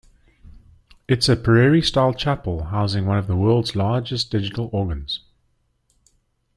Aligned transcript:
It 1.07 1.19
is 1.19 1.29
a 1.29 1.35
prairie-style 1.35 2.15
chapel 2.15 2.63
housing 2.63 3.05
one 3.05 3.19
of 3.19 3.27
the 3.27 3.35
world's 3.35 3.75
largest 3.75 4.31
digital 4.31 4.67
organs. 4.73 5.19